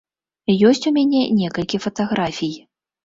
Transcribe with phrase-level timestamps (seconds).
[0.69, 2.55] Ёсць у мяне некалькі фатаграфій.